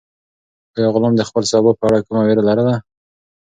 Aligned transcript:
آیا 0.75 0.89
غلام 0.95 1.13
د 1.17 1.21
خپل 1.29 1.43
سبا 1.51 1.71
په 1.79 1.83
اړه 1.87 2.03
کومه 2.05 2.21
وېره 2.25 2.43
لرله؟ 2.49 2.75